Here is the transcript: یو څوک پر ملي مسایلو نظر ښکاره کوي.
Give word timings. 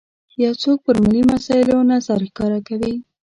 یو 0.43 0.53
څوک 0.63 0.77
پر 0.85 0.95
ملي 1.03 1.21
مسایلو 1.31 1.77
نظر 1.91 2.19
ښکاره 2.29 2.59
کوي. 2.67 2.93